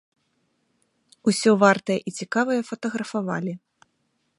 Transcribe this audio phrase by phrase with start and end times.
[1.31, 3.53] Усё вартае і цікавае фатаграфавалі.